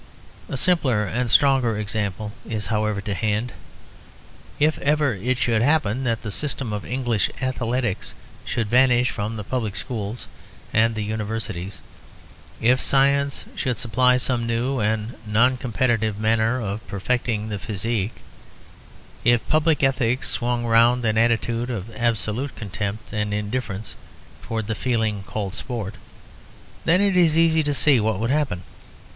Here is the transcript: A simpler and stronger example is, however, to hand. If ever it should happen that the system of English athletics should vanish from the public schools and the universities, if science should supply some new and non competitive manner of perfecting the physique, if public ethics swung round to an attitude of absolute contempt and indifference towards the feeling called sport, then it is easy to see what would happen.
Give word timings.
A 0.49 0.57
simpler 0.57 1.05
and 1.05 1.29
stronger 1.29 1.77
example 1.77 2.31
is, 2.49 2.65
however, 2.73 3.01
to 3.01 3.13
hand. 3.13 3.51
If 4.57 4.79
ever 4.79 5.13
it 5.13 5.37
should 5.37 5.61
happen 5.61 6.05
that 6.05 6.23
the 6.23 6.31
system 6.31 6.73
of 6.73 6.83
English 6.83 7.29
athletics 7.39 8.15
should 8.43 8.65
vanish 8.67 9.11
from 9.11 9.35
the 9.35 9.43
public 9.43 9.75
schools 9.75 10.27
and 10.73 10.95
the 10.95 11.03
universities, 11.03 11.81
if 12.59 12.81
science 12.81 13.43
should 13.55 13.77
supply 13.77 14.17
some 14.17 14.47
new 14.47 14.79
and 14.79 15.17
non 15.27 15.55
competitive 15.57 16.19
manner 16.19 16.59
of 16.59 16.87
perfecting 16.87 17.49
the 17.49 17.59
physique, 17.59 18.15
if 19.23 19.47
public 19.49 19.83
ethics 19.83 20.29
swung 20.29 20.65
round 20.65 21.03
to 21.03 21.09
an 21.09 21.17
attitude 21.19 21.69
of 21.69 21.95
absolute 21.95 22.55
contempt 22.55 23.13
and 23.13 23.35
indifference 23.35 23.95
towards 24.41 24.67
the 24.67 24.73
feeling 24.73 25.21
called 25.27 25.53
sport, 25.53 25.93
then 26.85 27.01
it 27.01 27.15
is 27.15 27.37
easy 27.37 27.61
to 27.61 27.75
see 27.75 27.99
what 27.99 28.19
would 28.19 28.31
happen. 28.31 28.63